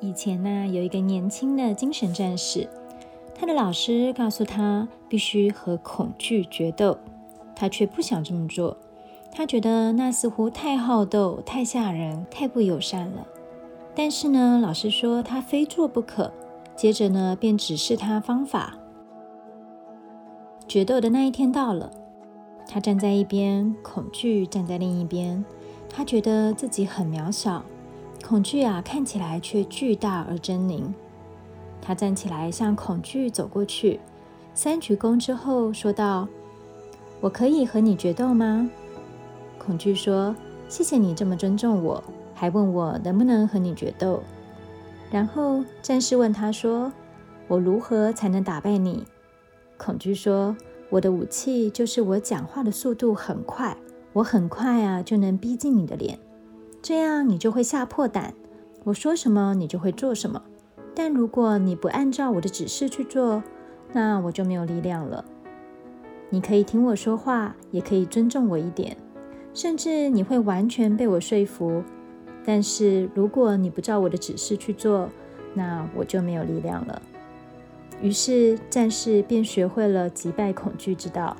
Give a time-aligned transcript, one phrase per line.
[0.00, 2.68] 以前呢，有一个年轻的精神战士，
[3.34, 6.98] 他的老师告诉他必须和恐惧决斗，
[7.54, 8.76] 他却不想这么做。
[9.32, 13.26] 他觉得那似乎太好斗、太吓人、太不友善了。
[13.94, 16.32] 但是呢，老师说他非做不可。
[16.74, 18.74] 接着呢，便指示他方法。
[20.68, 21.90] 决斗的那一天到了，
[22.68, 25.42] 他站在一边，恐惧站在另一边。
[25.88, 27.64] 他觉得自己很渺小。
[28.28, 30.82] 恐惧啊，看起来却巨大而狰狞。
[31.80, 34.00] 他站起来向恐惧走过去，
[34.52, 36.26] 三鞠躬之后说道
[37.22, 38.68] ：“我可以和你决斗吗？”
[39.64, 40.34] 恐惧说
[40.68, 42.02] ：“谢谢你这么尊重我，
[42.34, 44.20] 还问我能不能和你决斗。”
[45.08, 46.92] 然后战士问他说
[47.46, 49.04] ：“我如何才能打败你？”
[49.78, 50.56] 恐惧说
[50.90, 53.76] ：“我的武器就是我讲话的速度很快，
[54.12, 56.18] 我很快啊就能逼近你的脸。”
[56.86, 58.32] 这样你就会吓破胆，
[58.84, 60.40] 我说什么你就会做什么。
[60.94, 63.42] 但如果你不按照我的指示去做，
[63.92, 65.24] 那我就没有力量了。
[66.30, 68.96] 你可以听我说话，也可以尊重我一点，
[69.52, 71.82] 甚至你会完全被我说服。
[72.44, 75.10] 但是如果你不照我的指示去做，
[75.54, 77.02] 那我就没有力量了。
[78.00, 81.36] 于是战士便学会了击败恐惧之道。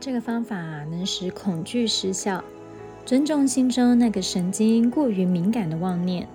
[0.00, 0.56] 这个方法
[0.90, 2.42] 能使恐惧失效，
[3.04, 6.26] 尊重心中那个神经过于敏感的妄念，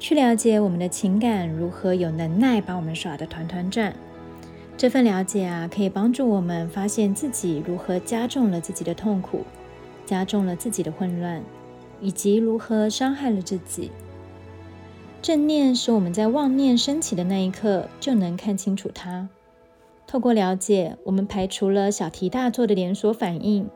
[0.00, 3.94] 去了解我们的情感如何有能耐把我们耍得团团转。
[4.76, 9.44] 这份了解啊，可以帮助我们发现自己如何加重了自己的痛苦，
[10.04, 11.40] 加重了自己的混乱，
[12.00, 13.92] 以及如何伤害了自己。
[15.22, 19.28] 正念使我们在妄念升起的那一刻就能看清楚它。
[20.08, 23.68] 透过了解，我们排除了小题大做的连锁反应。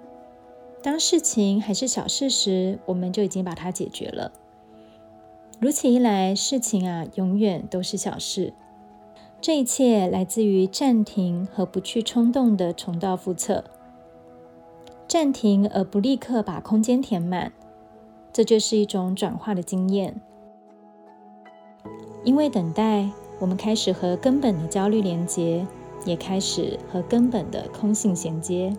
[0.82, 4.32] 当事情还是小事时，我们就已经把它解决了。
[5.60, 8.54] 如此一来，事情啊，永远都是小事。
[9.42, 13.62] 这一切来自于暂停和不去冲动的重蹈覆辙。
[15.06, 17.52] 暂停而不立刻把空间填满，
[18.32, 20.18] 这就是一种转化的经验。
[22.24, 25.66] 因为等待，我们开始和根本的焦虑连接。
[26.04, 28.72] 也开始和根本的空性衔接，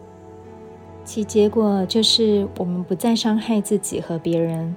[1.04, 4.76] 其结果就是我们不再伤害自己和别人，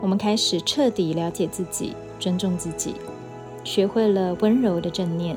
[0.00, 2.94] 我们开始彻底了解自己，尊重自己，
[3.64, 5.36] 学会了温柔的正念。